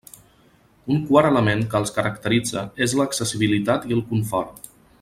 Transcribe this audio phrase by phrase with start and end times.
[0.93, 4.71] Un quart element que els caracteritza és l'accessibilitat i el confort.